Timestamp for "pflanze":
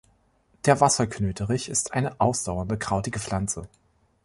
3.19-3.69